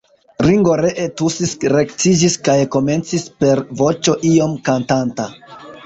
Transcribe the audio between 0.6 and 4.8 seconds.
ree tusis, rektiĝis kaj komencis per voĉo iom